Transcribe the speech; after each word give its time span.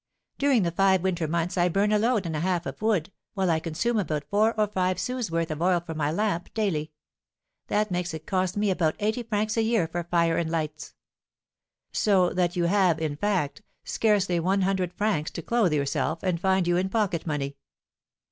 During 0.39 0.63
the 0.63 0.71
five 0.71 1.03
winter 1.03 1.27
months 1.27 1.59
I 1.59 1.69
burn 1.69 1.91
a 1.91 1.99
load 1.99 2.25
and 2.25 2.35
a 2.35 2.39
half 2.39 2.65
of 2.65 2.81
wood, 2.81 3.11
while 3.35 3.51
I 3.51 3.59
consume 3.59 3.99
about 3.99 4.27
four 4.31 4.59
or 4.59 4.65
five 4.65 4.99
sous' 4.99 5.29
worth 5.29 5.51
of 5.51 5.61
oil 5.61 5.79
for 5.79 5.93
my 5.93 6.09
lamp 6.11 6.51
daily; 6.55 6.91
that 7.67 7.91
makes 7.91 8.11
it 8.11 8.25
cost 8.25 8.57
me 8.57 8.71
about 8.71 8.95
eighty 8.97 9.21
francs 9.21 9.57
a 9.57 9.61
year 9.61 9.87
for 9.87 10.03
fire 10.03 10.37
and 10.39 10.49
lights." 10.49 10.95
"So 11.91 12.31
that 12.31 12.55
you 12.55 12.63
have, 12.63 12.99
in 12.99 13.15
fact, 13.15 13.61
scarcely 13.83 14.39
one 14.39 14.61
hundred 14.63 14.91
francs 14.91 15.29
to 15.29 15.43
clothe 15.43 15.71
yourself, 15.73 16.23
and 16.23 16.41
find 16.41 16.65
you 16.67 16.77
in 16.77 16.89
pocket 16.89 17.27
money." 17.27 17.57